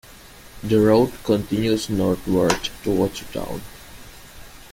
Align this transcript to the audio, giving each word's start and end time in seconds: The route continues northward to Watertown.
The 0.63 0.79
route 0.79 1.13
continues 1.23 1.87
northward 1.87 2.59
to 2.83 2.89
Watertown. 2.89 3.61